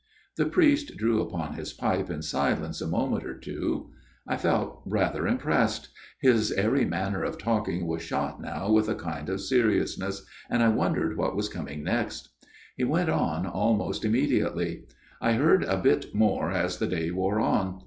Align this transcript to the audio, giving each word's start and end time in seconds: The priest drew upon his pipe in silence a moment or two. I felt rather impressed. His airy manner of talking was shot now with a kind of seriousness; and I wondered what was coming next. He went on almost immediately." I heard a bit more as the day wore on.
The 0.35 0.47
priest 0.47 0.97
drew 0.97 1.21
upon 1.21 1.53
his 1.53 1.73
pipe 1.73 2.09
in 2.09 2.23
silence 2.23 2.81
a 2.81 2.87
moment 2.87 3.23
or 3.23 3.35
two. 3.37 3.91
I 4.27 4.35
felt 4.35 4.81
rather 4.87 5.27
impressed. 5.27 5.89
His 6.19 6.51
airy 6.53 6.85
manner 6.85 7.23
of 7.23 7.37
talking 7.37 7.85
was 7.85 8.01
shot 8.01 8.41
now 8.41 8.71
with 8.71 8.89
a 8.89 8.95
kind 8.95 9.29
of 9.29 9.39
seriousness; 9.41 10.25
and 10.49 10.63
I 10.63 10.69
wondered 10.69 11.17
what 11.17 11.35
was 11.35 11.49
coming 11.49 11.83
next. 11.83 12.29
He 12.75 12.83
went 12.83 13.09
on 13.09 13.45
almost 13.45 14.03
immediately." 14.03 14.85
I 15.21 15.33
heard 15.33 15.63
a 15.65 15.77
bit 15.77 16.15
more 16.15 16.49
as 16.49 16.79
the 16.79 16.87
day 16.87 17.11
wore 17.11 17.39
on. 17.39 17.79